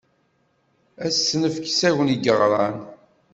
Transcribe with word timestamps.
Ad 1.05 1.11
tt-nefk 1.13 1.65
s 1.71 1.79
Agni 1.87 2.15
Ggeɣran. 2.17 2.77